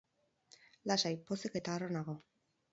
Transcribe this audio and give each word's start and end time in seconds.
Lasai, 0.93 1.13
pozik 1.29 1.61
eta 1.63 1.77
harro 1.77 1.93
nago. 2.01 2.19